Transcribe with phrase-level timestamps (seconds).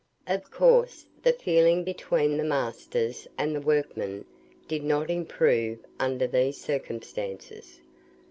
[0.25, 4.25] Of course the feeling between the masters and workmen
[4.67, 7.81] did not improve under these circumstances.